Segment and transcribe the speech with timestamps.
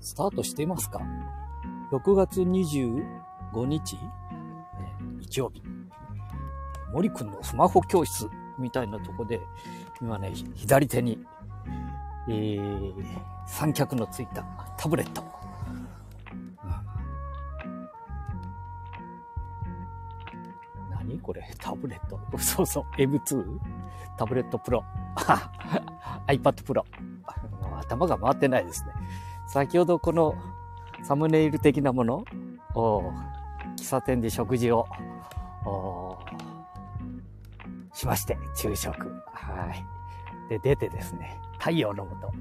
[0.00, 1.00] スタートしていますか
[1.90, 3.02] ?6 月25
[3.66, 5.62] 日え、日曜日。
[6.92, 8.28] 森くんのスマホ教室
[8.58, 9.40] みたいなとこで、
[10.00, 11.18] 今ね、左手に、
[12.28, 12.94] えー、
[13.46, 14.42] 三脚のついた
[14.76, 15.24] タブレット。
[20.90, 21.42] 何これ？
[21.58, 22.20] タブレット？
[22.38, 23.58] そうそう、M2?
[24.16, 24.84] タブレットプロ。
[26.26, 26.82] iPad Pro。
[27.80, 28.92] 頭が回ってないですね。
[29.46, 30.34] 先ほどこの
[31.02, 32.24] サムネイル的なもの
[32.74, 33.12] を、
[33.76, 34.86] 喫茶店で食事を、
[37.92, 39.12] しまして、昼食。
[39.32, 40.48] はい。
[40.48, 42.32] で、出てですね、太陽のもと、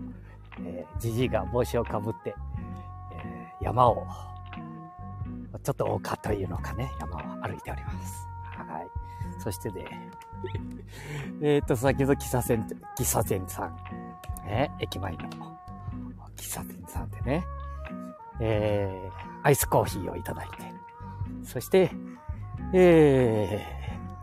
[0.61, 2.35] えー、じじいが帽子をかぶって、
[3.13, 4.07] えー、山を、
[5.61, 8.27] ちょっと丘というのかね、山を歩いております。
[8.43, 8.87] はい。
[9.39, 9.85] そしてね、
[11.41, 12.65] えっと、先ほど喫茶店、
[12.97, 13.75] 喫茶店さん、
[14.45, 15.19] ね、駅前の。
[16.37, 17.45] 喫茶店さんでね、
[18.39, 20.53] えー、アイスコーヒーをいただいて、
[21.43, 21.91] そして、
[22.73, 23.65] え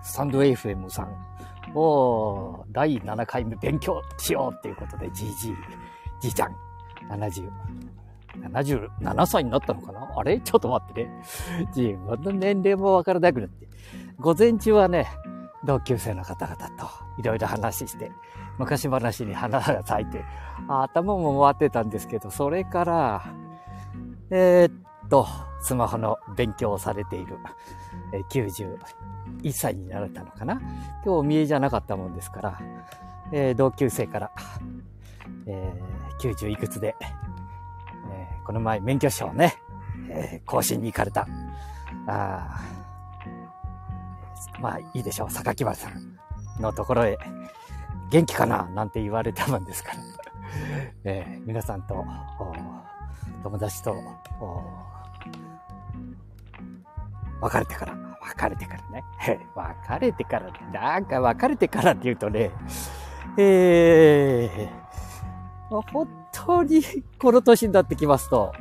[0.03, 5.55] ー、スタンド FM さんを第7回目勉強しようっていうことで、じいじい、
[6.21, 6.57] じいちゃん、
[7.09, 7.49] 70、
[8.39, 10.09] 77歳になったのかな？
[10.17, 10.41] あれ？
[10.41, 11.23] ちょっと待ってね。
[11.75, 13.69] 自分の年齢もわからなくなって。
[14.19, 15.07] 午前中はね、
[15.65, 18.11] 同級生の方々といろいろ話して、
[18.59, 20.25] 昔話に花が咲いて、
[20.69, 23.25] 頭も回ってたんですけど、それから、
[24.31, 25.27] えー、っと、
[25.61, 27.39] スマホの勉強をされている、
[28.13, 28.79] え91
[29.53, 30.55] 歳になられたのかな？
[30.55, 32.61] 今日お見えじゃなかったもんですから、
[33.33, 34.31] えー、同級生から、
[35.47, 37.07] えー、90いくつで、え、
[38.47, 39.57] この前免許証をね、
[40.09, 41.27] え、更新に行かれた。
[42.07, 42.61] あ
[44.61, 46.19] まあいいでしょう、榊原さん
[46.61, 47.19] のところへ、
[48.11, 48.69] 元気かな？
[48.75, 49.99] なんて言われたもんですから。
[51.05, 52.05] えー、皆さんと、
[53.43, 53.95] 友達と、
[57.41, 59.05] 別れてから、別れてからね。
[59.55, 62.51] 別れてから、なんか別れてからって言うとね、
[63.37, 66.83] えー、本当に
[67.19, 68.53] この年になってきますと、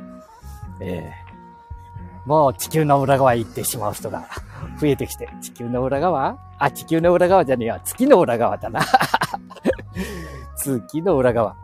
[0.80, 4.28] えー、もう地球の裏側へ行ってしまう人が
[4.80, 6.38] 増えてきて、地球の裏側？
[6.58, 8.80] あ、地球の裏側じゃねえや、月の裏側だな。
[10.56, 11.56] 月の裏側。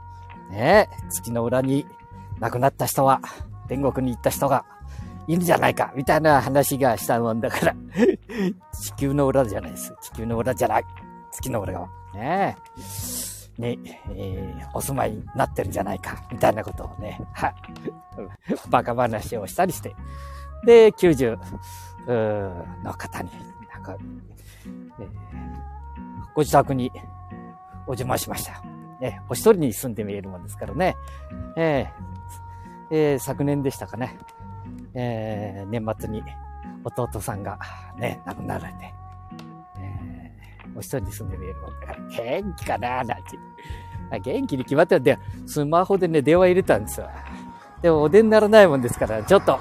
[0.51, 1.87] ねえ、月の裏に
[2.41, 3.21] 亡くなった人は、
[3.69, 4.65] 天国に行った人が
[5.27, 7.75] いるんじゃないか、みたいな話がしたもんだから、
[8.73, 9.95] 地球の裏じゃないです。
[10.01, 10.85] 地球の裏じゃない。
[11.33, 11.89] 月の裏側。
[12.15, 12.56] ね
[13.59, 13.61] え。
[13.61, 13.79] ね、
[14.11, 17.55] えー、お住まいになってるんじゃないか、みたいなことをね、は、
[18.71, 19.95] バカ話をしたりして。
[20.65, 21.39] で、90
[22.06, 23.31] の方に、
[23.72, 23.97] なんか、
[24.99, 25.09] えー、
[26.34, 26.91] ご自宅に
[27.87, 28.62] お邪魔しました。
[29.00, 30.97] ね、お一人に住んでみえるもんですからね。
[31.56, 34.19] えー、えー、昨年でしたかね。
[34.94, 36.22] えー、年末に
[36.84, 37.59] 弟さんが
[37.99, 38.94] ね、亡くなられて、
[39.78, 43.38] えー、お一人に住んでみえるもんだから、元気かななんて。
[44.23, 47.11] 元気に決まったんで、スマホでね、電話入れたんですよ。
[47.83, 49.59] でもお出にならないもんですから、ちょっと、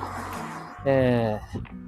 [0.86, 1.85] えー、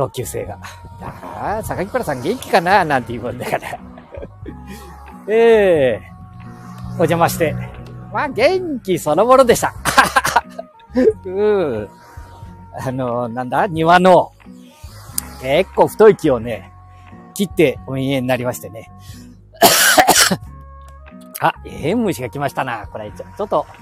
[0.00, 0.58] 同級生が、
[1.02, 2.84] ああ、坂木原さん元気かな？
[2.86, 3.78] なんて言うもんだから。
[5.28, 7.54] え えー、お邪魔して。
[8.12, 9.72] まあ、元気そのものでした。
[11.24, 11.88] うん。
[12.82, 13.66] あの、なんだ？
[13.66, 14.32] 庭の、
[15.42, 16.72] 結構太い木をね、
[17.34, 18.90] 切ってお見えになりましてね。
[21.40, 22.86] あ、ええ虫が来ましたな。
[22.86, 23.66] これ、ちょっと、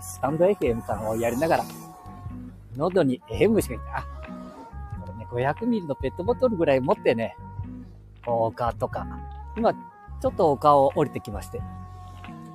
[0.00, 1.64] スタンド FM さんをやりながら、
[2.76, 3.98] 喉にええ虫が来た。
[3.98, 4.06] あ、
[5.28, 7.36] これね、500ミリのペットボトルぐらい持ってね、
[8.26, 9.06] 丘とか、
[9.56, 11.60] 今、ちょっと丘を降りてきまして、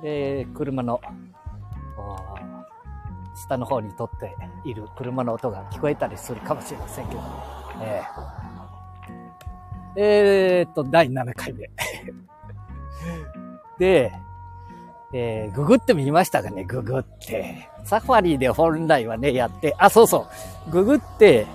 [0.02, 1.00] えー、車の、
[3.34, 4.34] 下の方に撮って
[4.64, 7.20] いる車の音が聞こえたりするかもしれませんけど、
[7.82, 11.70] えー、えー、っと、第7回目。
[13.78, 14.12] で、
[15.12, 17.68] えー、ググってみましたかね、ググって。
[17.84, 20.26] サファリで本来はね、やって、あ、そうそ
[20.66, 21.46] う、ググって、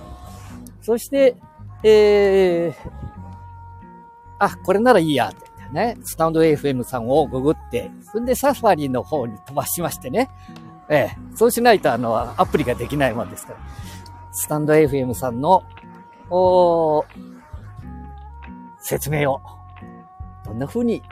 [0.80, 1.36] そして、
[1.84, 2.74] えー、
[4.38, 10.30] あ、これならいいや、ってね、スタンド FM さんをググって、それでサファリの方に飛ばしましてね。
[10.88, 13.58] ええ、そうしないとあの、アプリができないもんですから。
[14.32, 15.62] スタンド FM さんの、
[16.30, 17.04] お
[18.80, 19.40] 説明を、
[20.44, 21.02] どんな風に、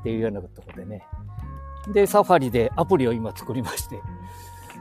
[0.00, 1.04] っていうようなころでね。
[1.86, 4.02] で、サファリでアプリを今作りまして。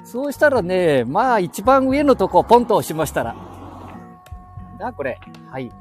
[0.03, 3.35] そうしたらね、まあ一番上のとこをポンと押しましたら、
[4.79, 5.19] なこれ。
[5.49, 5.71] はい。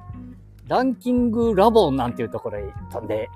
[0.67, 3.31] ランキングラボなんていうところに飛んで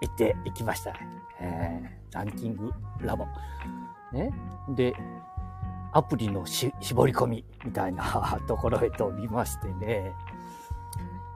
[0.00, 0.94] 行って行きました。
[1.40, 3.26] えー、ランキングラボ。
[4.12, 4.30] ね。
[4.68, 4.94] で、
[5.92, 10.12] アプリのし絞り込みみたいな ところへ飛びましてね。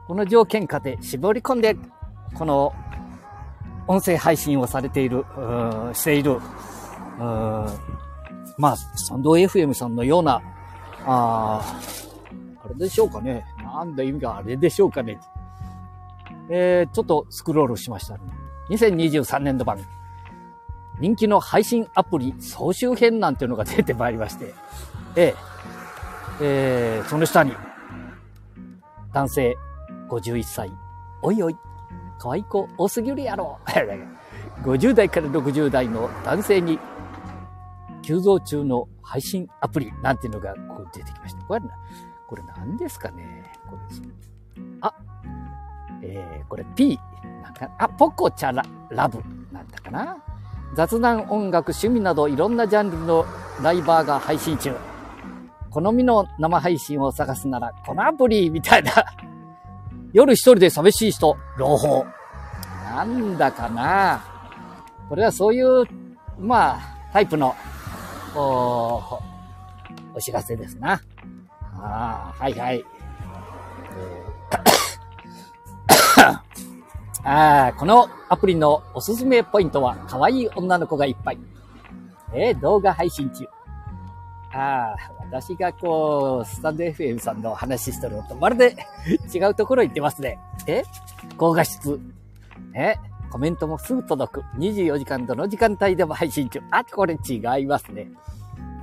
[0.07, 1.75] この条件下で絞り込んで、
[2.33, 2.73] この
[3.91, 5.25] 音声配信をされている、
[5.93, 6.39] している、
[8.57, 10.41] まあ、サンド FM さんのような、
[11.05, 11.61] あ
[12.63, 13.43] あれでしょうかね。
[13.61, 15.19] なんだ意味があれでしょうかね。
[16.49, 18.21] えー、ちょっとスクロールしましたね。
[18.69, 19.77] 2023年度版。
[21.01, 24.53] 人気の配信アプリ総集編なんていうのが出てまいりまして。
[25.17, 25.35] えー、
[26.39, 27.53] えー、その下に、
[29.11, 29.57] 男性
[30.07, 30.71] 51歳。
[31.23, 31.57] おいおい、
[32.21, 33.57] 可愛い子多すぎるやろ。
[34.63, 36.77] 50代から60代の男性に
[38.03, 41.43] 急増中の配信アプリなんていうのがこう出てきました。
[41.45, 41.61] これ、
[42.27, 43.81] これ何ですかねこれ
[44.81, 44.93] あ、
[46.03, 46.99] えー、これ P、
[47.41, 49.17] なんか、あ、ポコチャララブ
[49.51, 50.17] なんだかな
[50.75, 53.25] 雑談、音楽、趣味などいろんなジャンルの
[53.63, 54.75] ライバーが配信中。
[55.71, 58.91] 好みの生配信を探すなら、このアプリみたいな。
[60.13, 62.05] 夜一人で寂しい人、朗報。
[62.83, 64.23] なんだかな
[65.07, 65.85] これはそういう、
[66.37, 66.79] まあ、
[67.13, 67.55] タイプの
[68.35, 69.21] お、
[70.13, 71.01] お知らせですな。
[71.75, 72.83] ああ、はいはい。
[77.23, 81.39] ああ、このアプリのおすすめポイントは、可愛い女の子がいっぱい。
[82.33, 83.45] えー、動画配信中。
[84.53, 84.95] ああ、
[85.31, 88.75] 私がこう、スタンド FM さんの話してるのとまるで
[89.33, 90.37] 違うところ行ってますね。
[90.67, 90.83] え？
[91.37, 91.99] 高画質。
[92.75, 92.95] え？
[93.31, 94.41] コメントもすぐ届く。
[94.57, 96.59] 24時間どの時間帯でも配信中。
[96.69, 98.09] あ、これ違いますね。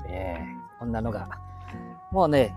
[0.08, 1.28] えー、こんなのが。
[2.10, 2.54] もうね、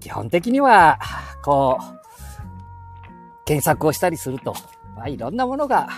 [0.00, 0.98] 基本的には、
[1.44, 4.54] こう、検索をしたりすると、
[4.96, 5.88] まあ、いろんなものが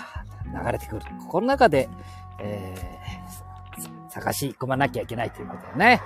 [0.45, 1.03] 流れてくる。
[1.29, 1.89] この中で、
[2.39, 6.03] えー、探し込まなきゃいけないということだよね。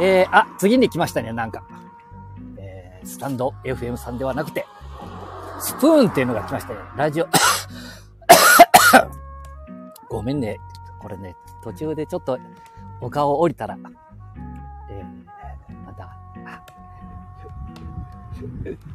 [0.00, 1.62] えー、あ、次に来ましたね、なんか。
[2.56, 4.64] えー、スタンド FM さんではなくて、
[5.60, 6.78] スプーンっていうのが来ましたね。
[6.96, 7.28] ラジオ。
[10.08, 10.58] ごめんね。
[10.98, 12.38] これね、途中でちょっと
[13.02, 13.76] お顔降りたら、
[14.88, 15.04] えー、
[15.84, 16.16] また、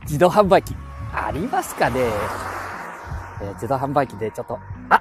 [0.01, 0.75] 自動販売機、
[1.13, 1.99] ありますかね、
[3.41, 4.57] えー、自動販売機でちょっと、
[4.89, 4.99] あ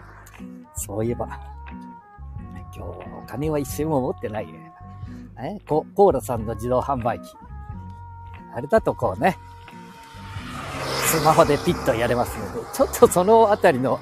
[0.75, 1.27] そういえば、
[2.75, 4.74] 今日お金は一銭も持ってないね。
[5.39, 7.35] えココーラさんの自動販売機。
[8.55, 9.37] あれだとこうね、
[11.07, 14.01] スマホでピッとやれますので、ちょっとそのあたりの、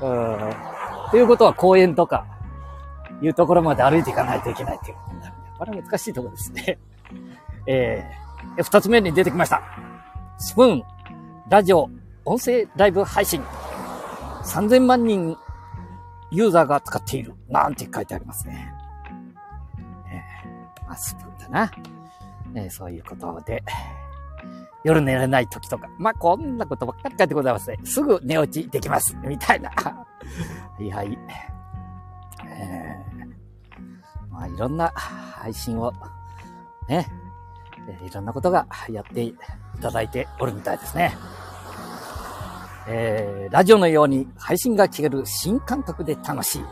[0.00, 2.26] うん、ということは公園とか、
[3.22, 6.78] いうところまで歩いていかないといけないということになるんで、これは難しいところですね。
[7.66, 9.62] えー、二つ目に出てきました。
[10.38, 10.82] スプーン、
[11.48, 11.88] ラジオ、
[12.24, 13.42] 音声ライブ配信。
[14.44, 15.36] 3000万人
[16.32, 17.34] ユーザーが使っている。
[17.48, 18.74] なんて書いてありますね。
[20.92, 21.72] まあ、スプーンだな。
[22.54, 23.62] えー、そういうことで。
[24.84, 25.88] 夜寝れない時とか。
[25.96, 27.78] まあ、こんなことばっかり書いてございますね。
[27.84, 29.16] すぐ寝落ちできます。
[29.24, 29.70] みたいな。
[29.80, 30.06] は
[30.78, 31.18] いはい。
[32.44, 35.90] えー、まあ、いろんな配信を、
[36.88, 37.08] ね、
[38.04, 39.34] いろんなことがやってい
[39.80, 41.16] ただいておるみたいですね。
[42.86, 46.64] えー、ラジオのように配信が聞ける新感覚で楽しい。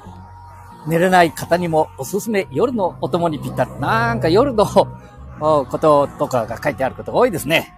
[0.86, 3.70] 寝れない方にもおすすめ夜のお供にぴったり。
[3.80, 7.74] なんか夜のこととかが書いてあることが多いですね。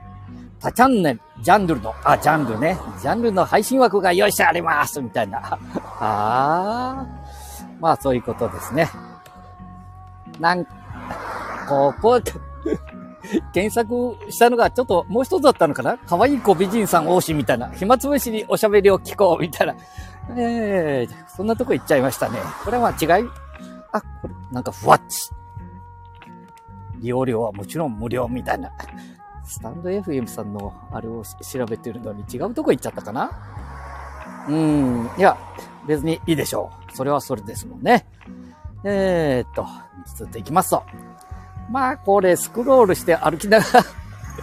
[0.60, 2.78] 多チャンネル、ジャンルの、あ、ジャンルね。
[3.00, 5.40] ジャンルの配信枠が用意してありますみたいな。
[5.44, 5.58] あ
[6.00, 7.06] あ。
[7.80, 8.88] まあ、そういうことですね。
[10.38, 10.64] なん、
[11.68, 12.20] ここ、
[13.52, 17.68] 検索したのがちょっともう一つだったのかな可愛い子美人さん王子みたいな。
[17.70, 19.74] 暇つぶしにおしゃべりを聞こうみたいな。
[20.30, 22.38] ええー、そんなとこ行っちゃいましたね。
[22.64, 23.28] これは違い？
[23.92, 25.30] あ、これ、なんかふわっち。
[27.00, 28.70] 利用料はもちろん無料みたいな。
[29.44, 33.30] スタンド FM さんのあれを調べてるのに違うとこ行っちゃったかな？
[34.48, 35.10] うん。
[35.18, 35.36] いや、
[35.86, 36.96] 別にいいでしょう。
[36.96, 38.06] それはそれですもんね。
[38.84, 39.66] えー、っと、
[40.16, 40.82] ずっと行きますと。
[41.70, 43.84] まあ、これ、スクロールして歩きながら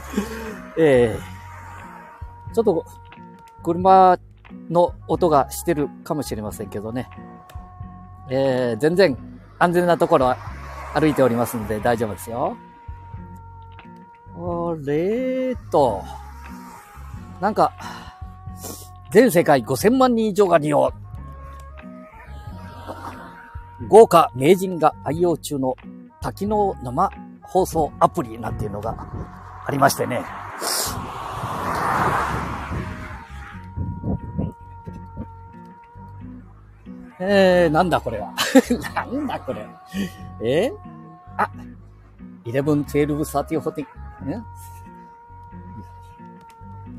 [0.78, 2.86] えー、ちょっと、
[3.62, 4.18] 車
[4.70, 7.10] の音がしてるかもしれませんけどね。
[8.30, 9.18] えー、全然
[9.58, 10.36] 安全なところ
[10.94, 12.56] 歩いておりますんで大丈夫ですよ。
[14.36, 16.04] あれと、
[17.42, 17.74] なんか、
[19.12, 20.94] 全世界5000万人以上が利用。
[23.88, 25.76] 豪華名人が愛用中の
[26.22, 27.10] 多機能生
[27.42, 29.08] 放送アプリなんていうのが
[29.66, 30.22] ありましてね。
[37.20, 38.34] えー、なんだこれは。
[38.96, 39.70] なんだこれは。
[40.42, 40.78] えー、
[41.38, 41.50] あ、
[42.46, 44.44] 11、12、30、14、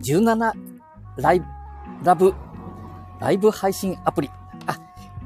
[0.03, 0.53] 17
[1.17, 1.47] ライブ、
[2.05, 2.35] ラブ、
[3.19, 4.31] ライブ配信アプリ。
[4.67, 4.77] あ、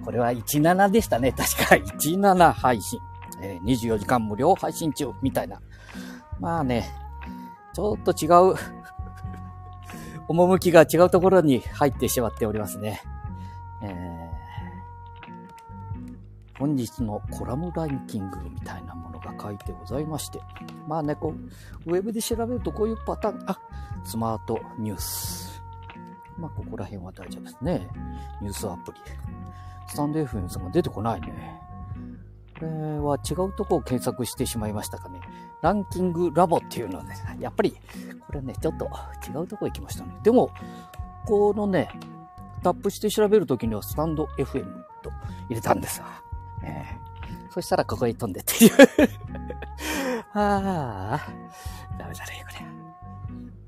[0.05, 1.33] これは17でしたね。
[1.33, 3.01] 確か17配信。
[3.41, 5.61] えー、24時間無料配信中みたいな。
[6.41, 6.91] まあね、
[7.73, 8.55] ちょっと違う
[10.29, 13.01] 趣が違うところに入ってしまっておりますね。
[13.83, 14.34] えー、
[16.59, 20.41] 本日のコラムランキングみたいなものが書いてございまして。
[20.87, 21.35] まあね、こ
[21.87, 23.59] う、ウェブで調べるとこういうパターン、あ、
[24.05, 25.63] スマートニュース。
[26.39, 27.89] まあ、ここら辺は大丈夫ですね。
[28.41, 29.01] ニュースアプリ。
[29.89, 31.61] スタンド FM さんが出てこないね。
[32.59, 32.69] これ
[32.99, 35.21] は違うとこを検索してしまいましたかね。
[35.61, 37.73] ランキングラボっていうのはね、やっぱり、
[38.27, 38.89] これね、ちょっと
[39.29, 40.15] 違うとこ行きましたね。
[40.23, 40.51] でも、
[41.27, 41.89] このね、
[42.63, 44.65] タップして調べるときにはスタンド FM
[45.03, 45.11] と
[45.49, 46.24] 入れたんですわ。
[46.65, 48.71] えー、そしたらここに飛んでっていう
[50.33, 51.21] ああ、
[51.99, 52.55] ダメだね、こ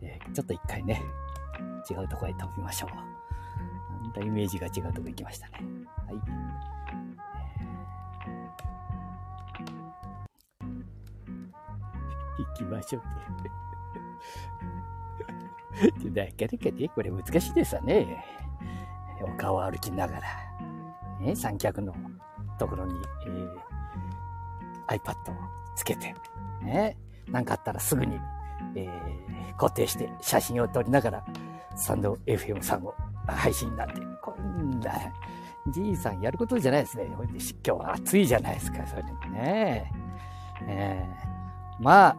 [0.02, 0.08] れ。
[0.08, 1.02] えー、ちょっと一回ね、
[1.88, 2.90] 違うとこへ飛びましょう。
[4.02, 5.60] なんだイメージが違うとこ行きましたね。
[6.06, 6.16] はい。
[12.38, 13.02] 行きましょう
[13.40, 13.50] って。
[16.10, 18.24] なかなかね、これ難しいですわね。
[19.22, 20.22] お顔歩きながら、
[21.20, 21.94] ね、三脚の
[22.56, 22.94] ところに、
[23.26, 25.34] えー、iPad を
[25.76, 26.14] つけて、
[26.62, 26.96] ね、
[27.28, 28.18] なんかあったらすぐに、
[28.75, 31.25] えー、固定して写真を撮りながら、
[31.76, 32.94] スタンド FM さんを
[33.26, 34.92] 配信なんて、こんな、
[35.68, 37.06] じいさんやることじゃないですね。
[37.06, 37.26] 今
[37.62, 39.92] 日は暑いじゃないですか、それでもね。
[40.68, 41.36] えー
[41.78, 42.16] まあ、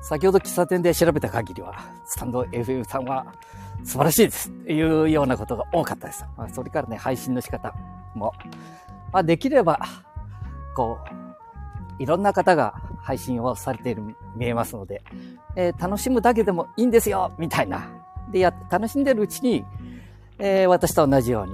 [0.00, 1.74] 先ほど喫茶店で調べた限りは、
[2.06, 3.34] スタンド FM さんは
[3.84, 6.24] 素晴らしいですっていうようなことが多かったです。
[6.36, 7.74] まあ、それからね、配信の仕方
[8.14, 8.32] も、
[9.12, 9.78] まあ、できれば、
[10.74, 10.98] こ
[11.98, 14.02] う、いろんな方が配信をされている、
[14.36, 15.02] 見えますので、
[15.56, 17.88] えー、楽しむだけでもいいんですよみたいな。
[18.30, 19.64] で、や、楽しんでるうちに、
[20.38, 21.52] えー、私と同じように、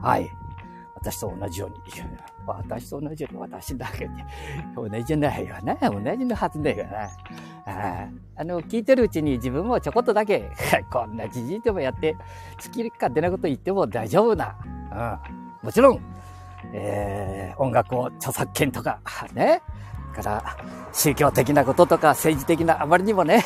[0.00, 0.30] はい、
[0.94, 1.76] 私と同じように、
[2.46, 4.10] 私と同じように私だけで、
[4.74, 5.76] 同じじゃないよね。
[5.82, 7.10] 同じのはずだよな。
[7.64, 10.50] ああの、聞いてるうちに自分もちょこっとだけ、
[10.90, 12.14] こんなじじいでもやって、
[12.62, 14.56] 好き勝手なこと言っても大丈夫な。
[15.28, 15.41] うん。
[15.62, 16.00] もちろん、
[16.72, 19.00] えー、音楽を著作権とか、
[19.32, 19.62] ね。
[20.14, 20.56] から、
[20.92, 23.42] 宗教的なこととか、政治的な、あまりにもね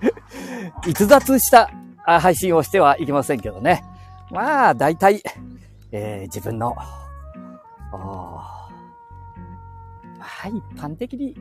[0.86, 1.70] 逸脱した
[2.04, 3.82] 配信をしてはいけませんけどね。
[4.30, 5.22] まあ、大体、
[5.90, 6.76] えー、自分の
[10.18, 11.34] まあ、一般的に、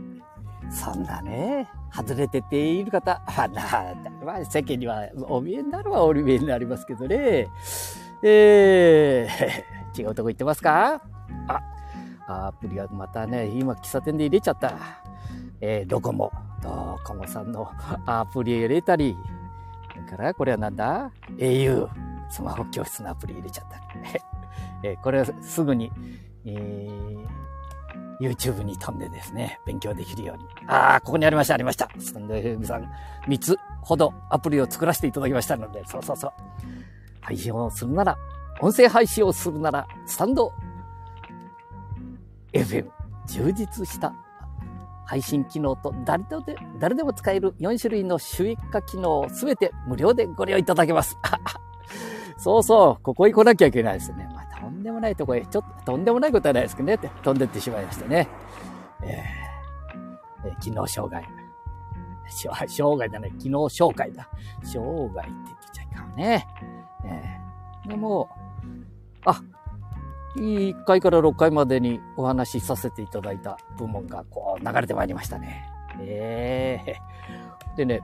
[0.70, 3.62] そんなね、外れてている方、あな
[4.24, 7.50] まあ、世間にはお見えになるはお見えになりますけどね。
[8.24, 11.02] えー、違うとこ行ってますか？
[11.48, 11.62] あ、
[12.48, 14.74] アプリはまたね、今喫茶店で入れちゃった。
[15.62, 17.72] えー、ドコモ、ドコモさんの
[18.06, 19.16] アプリ入れたり、
[19.92, 21.90] それからこれはなんだ ?au、
[22.30, 23.78] スマホ教室のアプリ入れちゃった。
[24.84, 25.92] えー、これはすぐに
[26.46, 27.28] えー、
[28.22, 30.46] YouTube に飛んでですね、勉強できるように。
[30.68, 31.90] ああ、ここにありました、ありました。
[32.00, 32.90] スタンド FM さん、
[33.28, 36.32] 3つほどアプリを作らせていただきましたので、そうそうそう。
[37.20, 38.18] 配信をするなら、
[38.60, 40.54] 音声配信をするなら、スタンド
[42.54, 42.90] FM、
[43.28, 44.14] 充実した
[45.06, 51.18] 配信機能と誰で誰でも使える4種類の収益化機能をすべて無料でご利用いただけます。
[52.38, 54.30] そうそう、ここに来なきゃいけないですね。
[54.34, 58.28] まとんでもないとこへ、ちょっと、とんでもないことはないですけどね、って飛んでってしまいましたね。
[59.02, 59.24] え、
[60.46, 61.26] えー、機能障害。
[62.30, 64.28] 障害じゃない、機能障害だ。
[64.62, 66.48] 障害って言っちゃいかんね。
[67.06, 68.30] えー、でも、
[69.28, 69.42] あ、
[70.38, 75.70] 1回から6回までにお話しさせていただいた部門がこう流れてまいりましたね。
[76.00, 78.02] ええー、でね、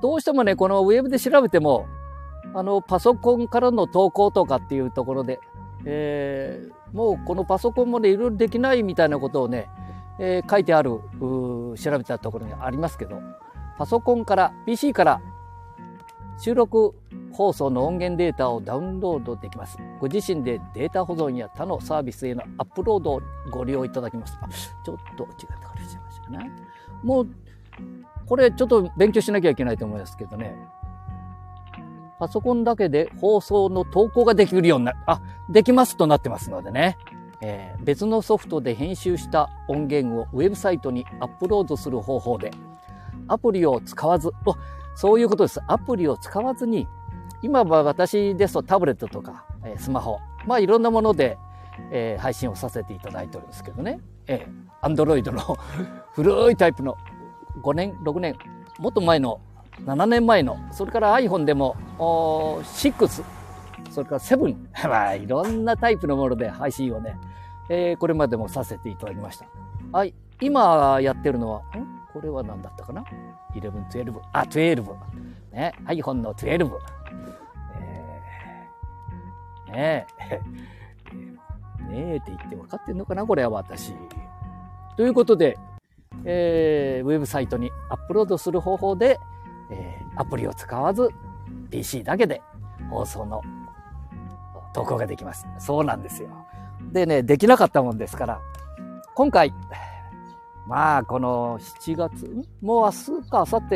[0.00, 1.86] どうしてもね、このウェブで調べても、
[2.54, 5.40] あの、パソコンからの投稿とかっていうところで、
[5.84, 9.68] えー、もうこのパソコンもね、いろいろできないみたいなことをね、
[10.18, 13.20] えー、書いてある、調べたところにありますけど、
[13.76, 15.20] パソコンから、PC から
[16.38, 16.94] 収録
[17.36, 19.76] 放送の音源データをダウンロードできます。
[20.00, 24.38] ご自身でデータ保存や他のサービスへのアップロードをご利用いただきます。
[24.84, 25.28] ちょっと違っ
[25.60, 26.50] たからしちゃいましたね。
[27.02, 27.28] もう、
[28.26, 30.56] これちょっと勉強しなきゃいけないと思いますけどね。
[32.18, 36.96] パソコンだけで放送の投稿ができるようになる、あ、できますとなってますのでね。
[37.42, 42.50] えー、別のソフトで編集した音源をウェブサイトにアップロードする方法で、
[43.28, 44.30] アプリを使わず、
[44.94, 45.60] そういうことです。
[45.66, 46.88] アプリを使わずに、
[47.42, 51.38] 今は私ですとタブレットとか、えスマホ、まあいろんなもので、
[51.90, 54.00] え、配信をさせていただいておるんですけどね。
[54.26, 55.56] えー、Android の
[56.12, 56.96] 古いタイプの
[57.62, 58.36] 5年、6年、
[58.78, 59.40] もっと前の
[59.84, 63.24] 7年前の、それから iPhone でも6、
[63.90, 64.56] それから7、
[64.88, 67.18] まあいろんなタイプのもので配信をね、
[67.68, 69.46] えー、これまでもさせていただきました。
[69.92, 71.95] はい、今やってるのは、ん？
[72.16, 73.04] これは何だったかな
[73.54, 74.20] ?11、12。
[74.32, 74.96] あ、12。
[75.52, 76.70] ね、iPhone の12。
[77.78, 80.40] えー、ねえ。
[81.92, 83.94] ねえって言って分かってんのかなこれは私。
[84.96, 85.58] ということで、
[86.24, 89.20] えー、ウェブサイトにアップロードする方法で、
[89.70, 91.10] えー、アプリを使わず
[91.70, 92.40] PC だけで
[92.88, 93.42] 放送の
[94.72, 95.46] 投稿ができます。
[95.58, 96.30] そうなんですよ。
[96.92, 98.40] でね、できなかったもんですから、
[99.14, 99.52] 今回、
[100.66, 102.26] まあ、この7月、
[102.60, 102.90] もう明
[103.22, 103.74] 日か明後日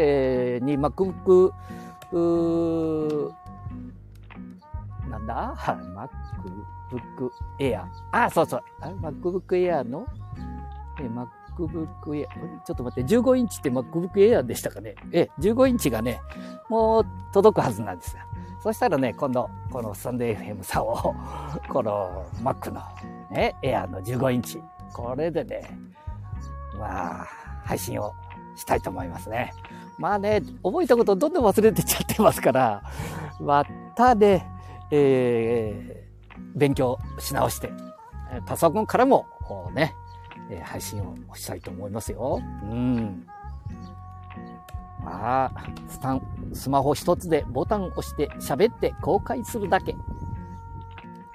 [0.64, 1.52] に MacBook、
[5.08, 5.54] なんだ
[6.90, 7.30] ?MacBook
[7.60, 7.84] Air。
[8.10, 8.62] あ、そうそう。
[8.80, 10.04] MacBook Air の、
[11.00, 12.26] え、MacBook Air。
[12.64, 14.96] ちょっと待って、15インチって MacBook Air でしたかね？
[15.12, 16.20] え、15インチがね、
[16.68, 18.22] もう届くはずなんですよ。
[18.62, 21.14] そしたらね、今度、このスタンド FM さんを、
[21.70, 22.80] この Mac の
[23.30, 24.60] ね、Air の15インチ。
[24.92, 25.62] これでね、
[26.80, 27.26] まあ、
[27.64, 28.14] 配信を
[28.56, 29.52] したいと思いますね。
[29.98, 32.82] まあね、覚えたことどんどん忘れてっちゃってますから、
[33.38, 34.46] またね、
[34.90, 37.70] えー、勉強し直して、
[38.46, 39.26] パソコンからも、
[39.74, 39.94] ね、
[40.62, 42.40] 配信をしたいと思いますよ。
[42.64, 43.26] うん。
[45.04, 45.52] まあ、
[45.88, 46.22] スタン、
[46.52, 49.94] スマホ一つでボタンを押して喋って公開するだけ。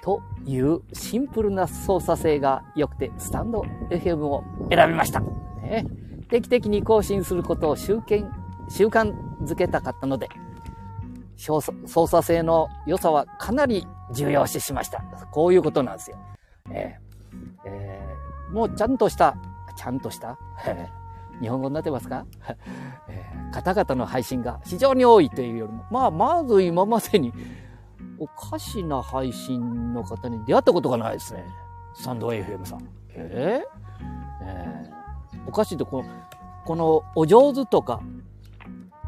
[0.06, 5.20] というシンプルな操作性が良くて、スタンド FM を選びました。
[5.60, 5.84] ね、
[6.30, 8.24] 定期的に更新することを習慣、
[8.68, 10.28] 習慣づけたかったので、
[11.36, 15.00] 操作性の良さはかなり重要視しました。
[15.32, 16.18] こういうことなんですよ。
[16.70, 19.36] えーえー、もうちゃんとした、
[19.76, 20.38] ちゃんとした、
[21.42, 22.24] 日本語になってますか、
[23.10, 27.32] えー、方々の配信が非常に多いというよりも、まあ、まず今までに
[28.18, 31.44] おかしな配信の方に出会ったことがないですね。
[31.94, 32.88] サンド FM さん。
[33.10, 36.08] えー、えー、おかしいとこの、
[36.64, 38.00] このお上手とか、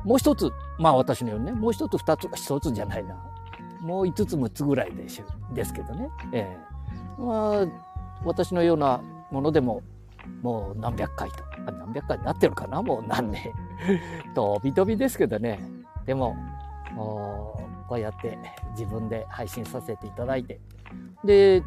[0.05, 3.17] もう一つ、まあ私のようにね、もう一つ二つ、一つじゃないな。
[3.81, 6.09] もう五つ六つぐらいでしですけどね。
[6.33, 6.57] え
[7.19, 7.67] えー、まあ、
[8.25, 9.83] 私のようなものでも、
[10.43, 12.83] もう何百回と、あ何百回になってるかな？
[12.83, 13.53] もう何年。
[14.35, 15.61] 飛び飛びですけどね。
[16.07, 16.37] でも、
[16.99, 18.39] こうやって
[18.73, 20.61] 自分で配信させていただいて。
[21.25, 21.63] で、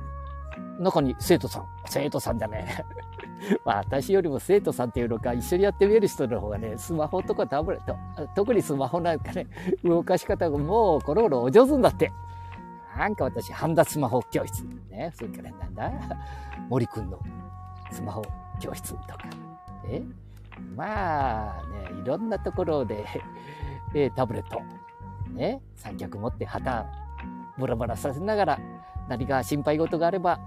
[0.80, 2.84] 中に生徒さん、生徒さんじゃね
[3.66, 7.96] まあ私よりも生徒さんっていうのか、一緒にやってみる人の方がね、スマホとかタブレット、
[8.36, 9.48] 特にスマホなんかね、
[9.84, 12.12] 動かし方がもうこの頃お上手になって。
[12.98, 14.64] なんか私、ハンダスマホ教室。
[14.90, 15.92] ね、それからなんだ？
[16.70, 17.18] 森くんの
[17.92, 18.22] スマホ
[18.60, 19.18] 教室とか。
[19.88, 20.04] え？
[20.76, 23.06] まあね、いろんなところで、
[23.96, 24.62] えタブレット、
[25.32, 26.86] ね、三脚持って旗、
[27.58, 28.60] ブラブラさせながら、
[29.08, 30.40] 何か心配事があれば、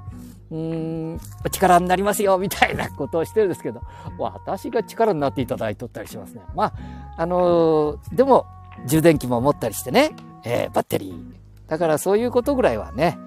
[0.50, 1.20] うーん、
[1.50, 3.80] 力になりますよ、みたいなことをしてるんですけど、
[4.18, 6.42] 私が力になっていただいとったりしますね。
[6.54, 6.72] まあ、
[7.16, 8.46] あのー、でも、
[8.86, 10.12] 充電器も持ったりしてね、
[10.44, 11.34] えー、バッテリー。
[11.68, 13.18] だからそういうことぐらいはね、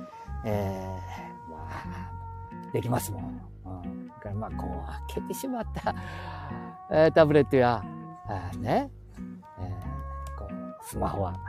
[0.45, 3.41] えー、まあ、できますもん。
[3.65, 4.39] うん。
[4.39, 5.95] まあ、こう、開けてしまった、
[6.91, 7.83] えー、タブレットや、
[8.27, 8.89] あね、
[9.59, 11.39] えー、こう、スマホは、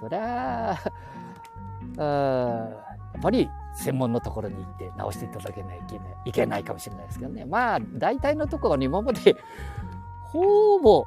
[0.00, 0.80] そりゃあ、
[3.14, 7.44] やっぱり専門のところに行って直していただけないといけないかもしれないですけどね。
[7.44, 9.36] まあ、大体のところに今まで、
[10.22, 11.06] ほぼ、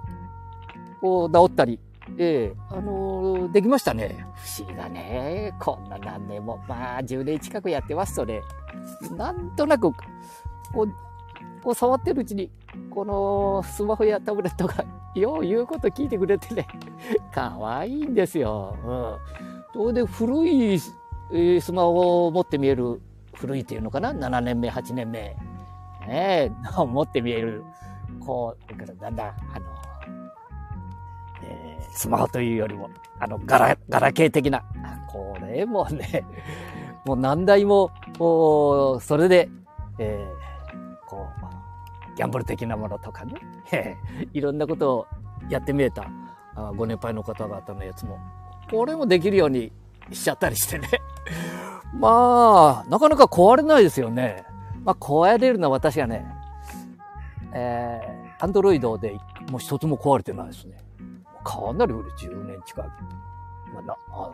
[1.02, 1.80] こう、治ったり、
[2.18, 4.26] ええあのー、できましたね。
[4.36, 5.54] 不思議だね。
[5.60, 8.42] こんな何年も、まあ、10年近くやってますとね、
[9.18, 10.88] なんとなく、こう、
[11.64, 12.50] こう触ってるうちに、
[12.90, 16.68] このスマホやタブレットが、よう言うこと聞いてくれてね、
[17.34, 18.76] 可愛いんですよ。
[18.84, 19.18] うん。
[19.74, 23.02] それで古いスマホを持って見える
[23.34, 25.20] 古いっていうのかな ?7 年目、8年目。
[25.20, 25.36] ね
[26.08, 26.52] え、
[26.86, 27.64] 持って見える。
[28.20, 29.66] こう、だからだんだん、あの、
[31.44, 32.90] えー、スマホというよりも、
[33.20, 34.64] あの、ガラ、ガラケー的な。
[35.08, 36.26] これもね、
[37.06, 39.50] もう何台も、こう、それで、
[40.00, 40.37] えー、
[42.18, 43.96] ギャンブル的なものとかね、
[44.34, 45.08] いろんなことを
[45.50, 46.10] やってみえた、
[46.56, 48.18] あご年配の方々のやつも、
[48.72, 49.72] これもできるように
[50.12, 50.90] しちゃったりしてね。
[51.94, 54.44] まあ、なかなか壊れないですよね。
[54.84, 56.26] まあ、壊れるのは私はね、
[57.54, 59.14] えー、アンドロイドで
[59.52, 60.76] もう一つも壊れてないですね。
[61.44, 62.88] かなり古い、10年近く。
[63.74, 64.32] まあ、なあ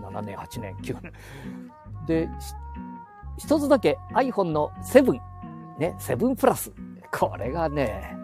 [0.00, 1.12] 7年、8年、9年。
[2.06, 2.28] で、
[3.36, 5.12] 一つだけ iPhone の7、
[5.78, 6.72] ね、7プラス。
[7.12, 8.16] これがね、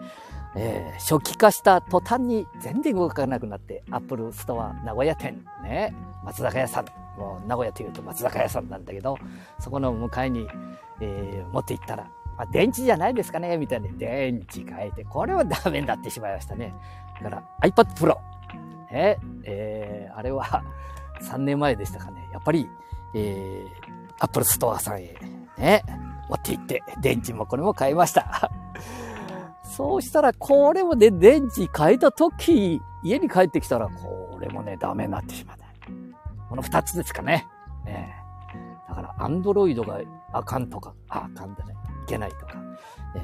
[0.55, 5.93] えー、初期化した途端に全然動かなくなって、Apple ストア名古屋店、ね、
[6.23, 6.85] 松坂屋さん、
[7.19, 9.17] もう名古屋というと松坂屋さんなんだけど、
[9.59, 10.47] そこの向かいに、
[11.01, 13.89] えー、持って行ったら、まあ、電池じゃないですかねみたいな。
[13.97, 16.73] 電池変えて、これはダメになってしまいましたね。
[17.21, 18.17] だから iPad Pro。
[18.91, 20.63] ね、えー、あれは
[21.21, 22.29] 3年前でしたかね。
[22.31, 22.69] やっぱり、
[23.13, 23.67] えー、
[24.19, 25.15] Apple ストアさんへ、
[25.57, 25.83] ね、
[26.29, 28.49] 持って行って、電池もこれも買いました。
[29.75, 35.65] そうしたら、これもね、電池変えた時、家に帰ってきたら、これもね、ダメになってしまった。
[36.49, 37.45] この二つですかね。
[37.83, 38.15] ね
[38.87, 39.99] だから、アンドロイドが
[40.31, 41.75] あかんとか、あ、あかんだね。
[42.05, 42.53] いけないとか、
[43.15, 43.19] え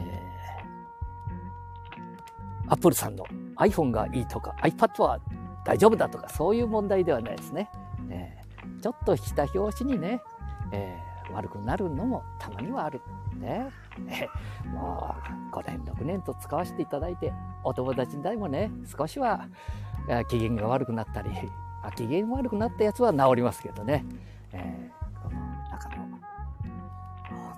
[2.67, 5.19] ー、アップルさんの iPhone がいいとか、iPad は
[5.63, 7.69] 大丈夫だとか、そういう問題ではないですね。
[8.09, 10.21] えー、ちょっとした拍子にね、
[10.73, 13.01] えー、悪くなるのもたまにはある。
[13.39, 13.69] ね。
[14.09, 14.27] え
[14.67, 15.15] も
[15.51, 19.47] う5年、6年と使わせていただいて、お友達にでもね、少しは
[20.27, 21.29] 機嫌が悪くなったり、
[21.95, 24.05] 機嫌悪くなったやつは治りますけどね。
[24.53, 26.19] えー、この中の、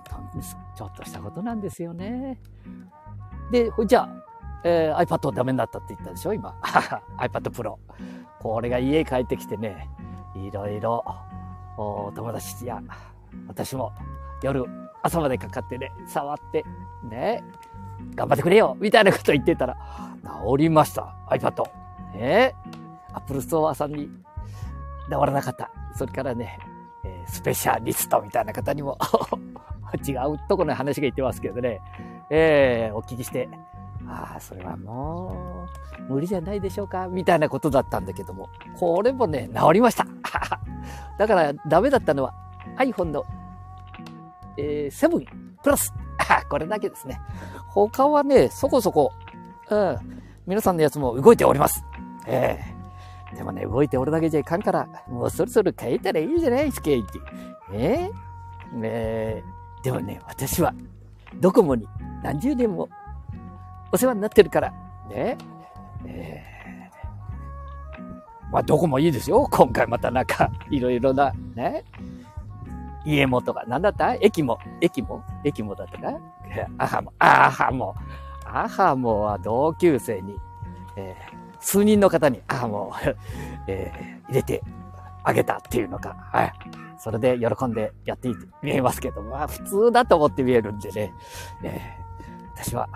[0.08, 2.40] 本当にちょっとしたことなんですよね。
[3.50, 4.08] で、じゃあ、
[4.64, 6.54] えー、iPad ダメになったって言ったでしょ今。
[7.18, 7.76] iPad Pro。
[8.40, 9.88] これが家帰ってきてね、
[10.34, 11.04] いろいろ、
[11.76, 12.80] お友達や、
[13.48, 13.92] 私も
[14.42, 14.64] 夜
[15.04, 16.64] 朝までかかってね、触って、
[17.04, 17.44] ね、
[18.14, 19.76] 頑張ってくれよみたいなこと言ってたら、
[20.24, 21.14] 治りました。
[21.30, 21.64] iPad。
[22.14, 22.54] ね、
[23.12, 25.70] Apple Store さんに治らなかった。
[25.94, 26.58] それからね、
[27.04, 28.96] え、スペシャリストみたいな方にも
[30.08, 31.82] 違うとこの話が言ってますけどね、
[32.30, 33.46] えー、お聞きして、
[34.08, 35.66] ああ、それはも
[36.08, 40.06] う、無理じゃないでしょうかみたいなことだったんだけども、これもね、治りました。
[41.18, 42.32] だから、ダメだったのは
[42.78, 43.24] iPhone の
[44.56, 45.26] え、セブン
[45.62, 45.92] プラス。
[46.48, 47.20] これだけですね。
[47.68, 49.12] 他はね、そこそこ、
[49.70, 51.84] うん、皆さんのやつも動いております。
[52.26, 52.58] え
[53.32, 56.66] えー、でもね、動いておるだけじゃいかんから、もうそろそろ変えたらいいじゃない？
[56.66, 57.00] ですか、って。
[57.72, 60.74] えー、えー、でもね、私は、
[61.40, 61.86] ドコモに
[62.22, 62.88] 何十年も
[63.92, 64.70] お世話になってるから、
[65.08, 65.36] ね。
[66.06, 69.48] えー、まあ、どこもいいですよ。
[69.50, 71.84] 今回またなんか、いろいろな、ね。
[73.04, 74.14] 家もとか、なんだった？
[74.14, 75.22] 駅も、駅も？
[75.44, 76.18] 駅もだったか？
[76.78, 77.94] アハも、アハも、
[78.46, 80.36] アハもは同級生に、
[80.96, 82.92] えー、数人の方にアハも、
[83.66, 84.62] えー、入れて
[85.24, 86.52] あげたっていうのか、はい。
[86.98, 91.12] それで喜んでやっていて見えますけど、まあ普通だと思って見えるんでね、
[91.62, 92.88] えー、私は、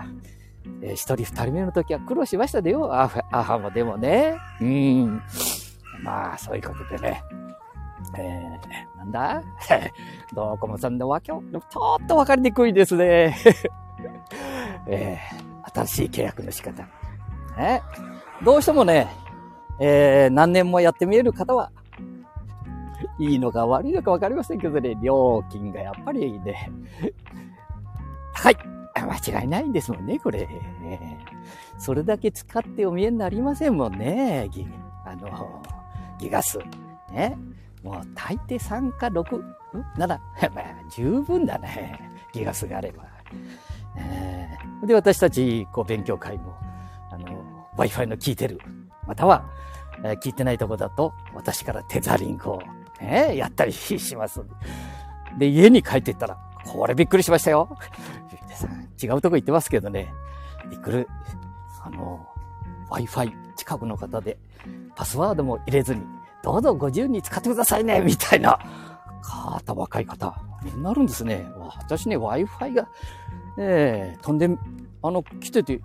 [0.81, 4.37] えー、一人二人目の時は苦労しましたでよ、アハもでもね。
[4.61, 5.21] うん。
[6.01, 7.21] まあ、そういうことでね。
[8.17, 9.43] えー、なんだ？
[10.33, 13.35] ドコモさんのわけを、ちょっとわかりにくいですね。
[14.87, 16.83] えー、新しい契約の仕方。
[17.57, 17.81] ね、
[18.43, 19.07] どうしてもね、
[19.79, 21.71] えー、何年もやってみえる方は、
[23.17, 26.71] いいのか悪いのかわかりませんけどね、料金がやっぱりね、
[28.33, 28.57] 高い
[28.95, 30.47] 間違いないんですもんね、これ。
[31.77, 34.67] それだけ使ってお見えになりませんもんね、ギ
[35.05, 35.61] あの、
[36.17, 36.59] ギガ数。
[37.11, 37.37] ね。
[37.83, 39.23] もう大抵3か6、
[39.97, 40.19] 7 まあ
[40.89, 41.99] 十分だね。
[42.33, 43.03] ギガスがあれば。
[43.97, 46.55] えー、で、私たち、こう、勉強会も、
[47.11, 48.59] あの、Wi-Fi の効いてる。
[49.07, 49.45] または、
[50.03, 52.61] えー、聞いてないとこだと、私からテザリングを、
[53.01, 54.41] えー、やったりします。
[55.37, 57.77] で、家に帰っていったら、これびっくりしましたよ。
[59.01, 60.13] 違うとこ行ってますけどね。
[60.69, 61.07] びっくり。
[61.83, 62.25] あの、
[62.89, 64.37] Wi-Fi 近くの方で、
[64.95, 66.01] パスワードも入れずに、
[66.43, 68.59] どうぞご自由に使ってくださいね、みたいな
[69.21, 71.47] 方、若い方、になあるんですね。
[71.77, 72.87] 私ね、Wi-Fi が、
[73.57, 74.49] えー、飛んで、
[75.01, 75.81] あの、来てて、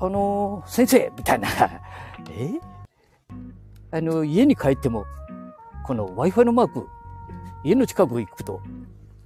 [0.00, 1.48] あの、先生みたいな。
[2.30, 2.60] え？
[3.92, 5.04] あの、家に帰っても、
[5.84, 6.88] この Wi-Fi のマーク、
[7.64, 8.60] 家の近く行くと、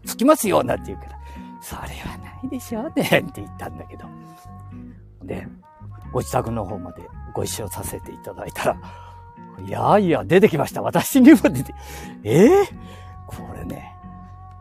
[0.04, 1.18] つきますよ、なんて言うから、
[1.60, 4.04] それはないでしょうね、って言ったんだけど。
[5.22, 5.46] で、
[6.12, 7.02] ご自宅の方まで
[7.34, 8.76] ご一緒させていただいたら、
[9.66, 10.82] いやいや、出てきました。
[10.82, 11.74] 私にも出て、
[12.24, 12.66] ええー、
[13.26, 13.94] これね。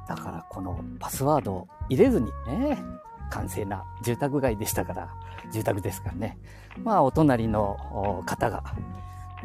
[0.08, 2.84] だからこのパスワードを入れずにね、
[3.30, 5.10] 完成な住宅街でしたから、
[5.52, 6.38] 住宅ですからね。
[6.84, 7.78] まあ、お隣の
[8.26, 8.64] 方が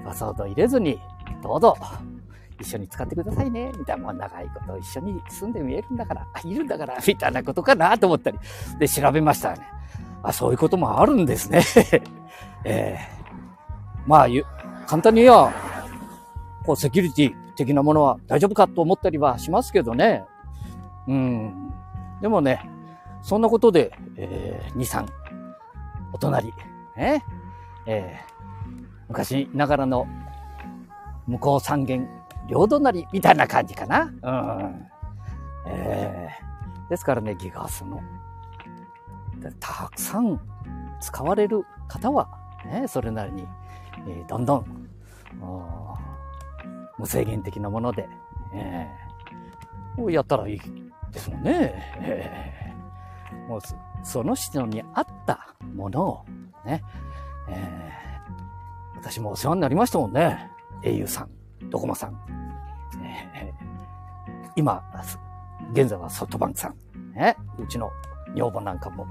[0.05, 0.99] パスワード入れずに、
[1.43, 1.77] どうぞ、
[2.61, 8.39] 一緒に使ってくださいね、みたいな、もう長いこと一緒に住んで見えるんだから、いるんだから、みたいなことかなと思ったり、
[8.79, 9.59] で、調べましたね。
[10.23, 11.63] あ、そういうこともあるんですね。
[11.93, 12.03] え
[12.65, 14.29] えー、まあ、
[14.87, 15.53] 簡単に言えば、
[16.65, 20.25] こう、セキュリティ、的なものは大丈夫かと思ったりはしますけどね。
[21.07, 21.73] うん。
[22.21, 22.69] でもね、
[23.23, 25.07] そんなことで、えー、2、3、
[26.13, 26.53] お隣、
[26.97, 27.25] ね、
[27.87, 28.77] えー、
[29.09, 30.07] 昔ながらの
[31.27, 32.09] 向こう三軒
[32.49, 34.03] 両隣みたいな感じかな。
[34.03, 34.87] うん。
[35.67, 38.03] えー、ですからね、ギガスの、
[39.61, 40.41] たくさん
[41.01, 42.29] 使われる方は、
[42.67, 43.47] ね、それなりに、
[44.07, 44.87] えー、どんどん、
[46.99, 48.09] 無制限的なもので、
[48.55, 50.61] えー、やったらいい
[51.13, 51.75] ですもんね。
[52.01, 53.61] えー、もう
[54.03, 56.25] その人に合ったものを
[56.65, 56.83] ね、
[57.49, 60.51] えー、私もお世話になりましたもんね。
[60.83, 61.31] au さん、
[61.71, 62.19] ドコモさん。
[63.03, 64.83] えー、今、
[65.73, 67.13] 現在はソフトバンクさん。
[67.13, 67.91] ね、うちの
[68.35, 69.07] 女房なんかも、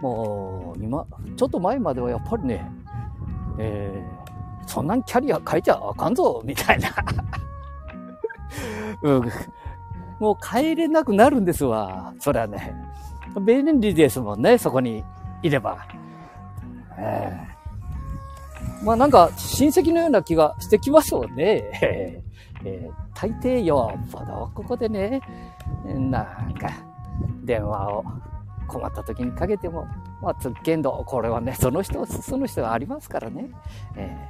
[0.00, 2.70] もう、今、ちょっと前まではやっぱりね、
[3.58, 6.90] えー、そんなんキャリア変えちゃあかんぞ、みたいな
[9.02, 9.30] うん。
[10.18, 12.14] もう帰れなくなるんですわ。
[12.18, 12.74] それはね。
[13.40, 15.04] 便利ですもんね、そこに
[15.42, 15.86] いれば。
[16.96, 22.22] えー、まあなんか親戚のような気がしてきますもんね。
[22.64, 25.20] えー、大抵よっぽどここでね、
[25.84, 26.70] なんか
[27.44, 28.04] 電話を
[28.66, 29.86] 困った時にかけても、
[30.24, 33.50] まあ、つっけんど、これはね、その人、その人がありますからね。
[33.94, 34.28] え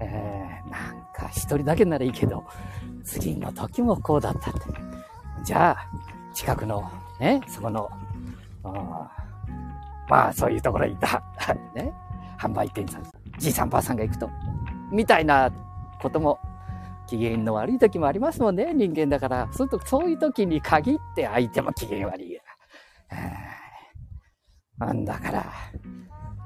[0.00, 2.44] ー、えー、なんか一人だけならいいけど、
[3.02, 4.60] 次の時もこうだったって。
[5.42, 5.86] じゃあ、
[6.32, 7.90] 近くの、ね、そこの、
[10.08, 11.20] まあ、そういうところにいた、
[11.74, 11.92] ね、
[12.38, 13.02] 販売店さん、
[13.36, 14.30] じいさんばあさんが行くと、
[14.92, 15.50] みたいな
[16.00, 16.38] ことも、
[17.08, 19.48] 機嫌の悪い時もありますもんね、人間だから。
[19.50, 22.40] そう、いう時に限って相手も機嫌悪い。
[24.80, 25.52] なんだから、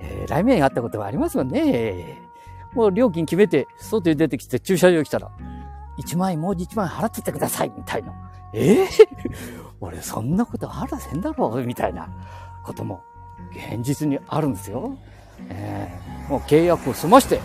[0.00, 2.18] えー、来面あったことはありますもんね。
[2.74, 5.30] もう料金決めて、外に出てきて駐車場来たら、
[5.98, 8.12] 1万円もう1万円払っててください、みたいな。
[8.52, 8.86] えー、
[9.80, 12.08] 俺そんなことあらせんだろうみたいな
[12.64, 13.02] ことも
[13.52, 14.98] 現実にあるんですよ。
[15.48, 17.40] えー、もう契約を済まして、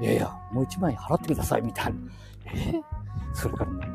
[0.00, 1.98] いやいや、もう1万円払ってください、みたいな。
[2.46, 2.82] えー、
[3.34, 3.88] それからね、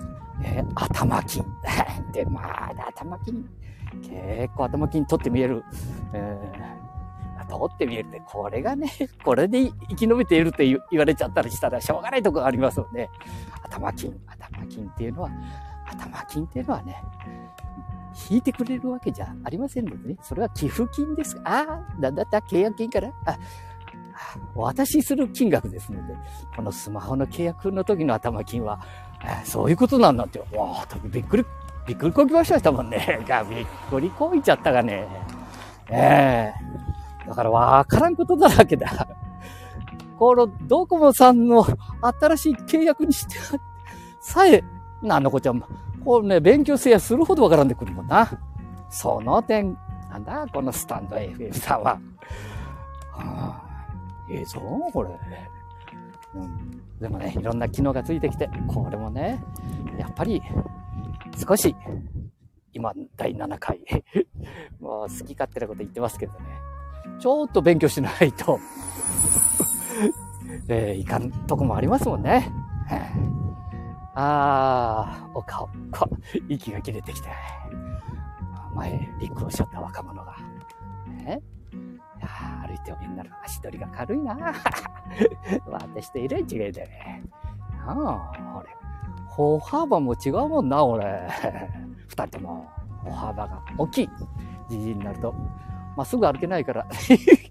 [0.44, 1.46] えー、頭金。
[2.14, 3.50] で、まあ、頭金。
[4.02, 5.64] 結構頭金取って見える。
[6.14, 8.90] えー、取って見えるって、これがね、
[9.24, 13.10] これで生き延びているって言われちゃったりしたらしょうがないとこがありますよね。
[13.64, 14.20] 頭金。
[14.28, 15.30] 頭金っていうのは、
[15.86, 17.04] 頭金っていうのはね、
[18.30, 20.18] 引いてくれるわけじゃありませんのでね。
[20.22, 21.40] それは寄付金です。
[21.44, 22.40] ああ、なんだった？
[22.40, 23.12] 契約金から？
[23.26, 23.38] あ
[24.54, 26.14] お渡しする金額ですので、
[26.56, 28.80] このスマホの契約の時の頭金は、
[29.46, 30.46] そういうことなんだって、わ
[30.82, 31.46] あ、びっくり、
[31.86, 33.20] びっくりこきましたもんね。
[33.50, 35.08] びっくりこいちゃったがね。
[35.90, 39.08] ええー、だからわからんことだらけだ。
[40.18, 41.66] このドコモさんの
[42.20, 43.38] 新しい契約にして
[44.20, 44.64] さえ、
[45.02, 45.66] なんのこちゃんも、
[46.06, 48.30] こうね、勉強せやするほどわからんでくるもんな。
[48.90, 49.76] その点、
[50.10, 51.92] なんだ、このスタンド FM さんは。
[51.94, 52.00] は
[53.14, 53.62] あ、
[54.30, 54.62] ええぞ、
[54.94, 55.10] これ。
[56.36, 57.00] うん。
[57.00, 59.44] でもね、いろんな機能がついてきて、これもね、
[59.98, 60.42] やっぱり、
[61.38, 61.76] 少し、
[62.74, 63.82] 今、第7回、
[64.80, 66.40] もう好き勝手なこと言ってますけどね、
[67.20, 68.60] ちょっと勉強しないと
[70.68, 72.52] えー、いかんとこもありますもんね。
[74.14, 76.10] ああ、お顔、こ
[76.50, 77.30] 息が切れてきて。
[78.74, 80.36] 前、立候補しちゃった若者が。
[81.08, 81.42] ね、
[81.74, 84.54] いや歩いてお見になる足取りが軽いな。
[85.68, 87.24] 私といる違いでね。
[87.86, 88.70] ああ、俺、
[89.36, 91.28] 歩幅も違うもんな、俺。
[92.08, 92.68] 二人とも
[93.04, 94.10] 歩幅が大きい。
[94.70, 95.34] じじいになると、
[95.96, 96.86] まっすぐ歩けないから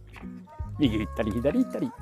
[0.78, 1.92] 右行ったり左行ったり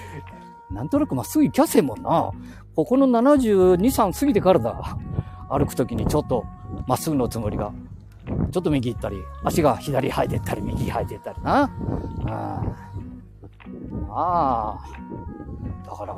[0.70, 2.30] なんとなくまっすぐ行きやせんもんな。
[2.74, 4.96] ここの72、3過ぎてからだ。
[5.48, 6.44] 歩くときにちょっと
[6.86, 7.72] まっすぐのつもりが、
[8.50, 11.70] ちょっと右行ったり、足が左生えてったり、右生えてったりな。
[12.26, 12.62] あ
[14.10, 14.78] あ。
[15.84, 16.16] だから、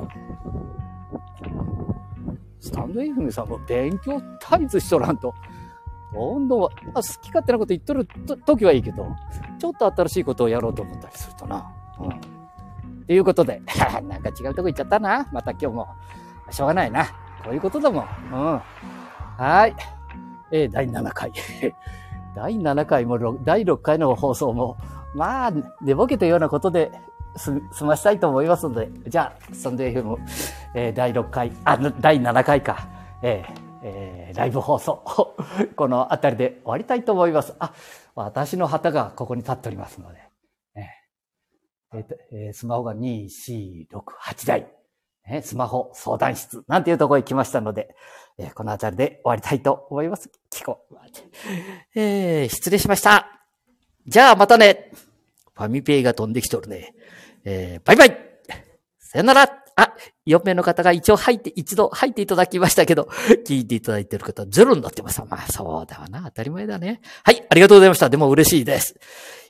[2.59, 5.33] スタンド FM さんも勉強絶えずしとらんと、
[6.13, 6.69] どんどん、好
[7.21, 8.07] き勝手なこと言っとる
[8.45, 9.07] 時はいいけど、
[9.59, 11.71] ちょっと新しいことをやろうと思ったりするとな。
[11.99, 12.21] うん。
[13.05, 13.61] ということで、
[14.07, 15.27] なんか違うとこ行っちゃったな。
[15.31, 15.87] また今日も。
[16.49, 17.05] しょうがないな。
[17.43, 18.03] こういうことだもん。
[18.03, 18.61] うん。
[19.37, 19.75] はい。
[20.51, 21.31] えー、第7回。
[22.35, 24.77] 第7回も、第6回の放送も、
[25.15, 26.91] まあ、寝ぼけたようなことで
[27.37, 30.17] す済ましたいと思いますので、じゃあ、サンデー FM、
[30.75, 32.87] えー、第6回、あ、第7回か、
[33.23, 35.03] えーえー、ライブ放送、
[35.75, 37.55] この辺りで終わりたいと思います。
[37.59, 37.73] あ、
[38.15, 40.19] 私の旗がここに立っておりますので、
[41.93, 44.67] えーえー、スマホが2、4、6、8台。
[45.27, 47.95] ね、スマホ相談室なんていうところに来ましたので、
[48.37, 50.31] えー、この辺りで終わりたいと思います。
[50.49, 50.97] 聞こう。
[51.95, 53.27] えー、失礼しました。
[54.07, 54.91] じゃあまたね。
[55.53, 56.93] ファミペイが飛んできとるね。
[57.49, 58.17] えー、バイバイ
[58.99, 59.93] さよならあ、
[60.25, 63.03] 4名の方が一応入って、一度入っていただきましたけど、
[63.47, 65.21] 聞いていただいてる方ゼロになってます。
[65.21, 66.23] まあそうだわな。
[66.23, 66.99] 当たり前だね。
[67.23, 68.09] はい、ありがとうございました。
[68.09, 68.95] でも嬉しいです。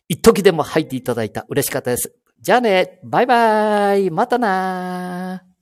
[0.09, 1.45] 一時でも入っていただいた。
[1.49, 2.13] 嬉しかったです。
[2.39, 5.56] じゃあね、バイバイまたなー